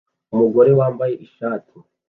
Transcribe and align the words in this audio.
Umugore 0.33 0.69
wambaye 0.79 1.13
ishat 1.25 1.63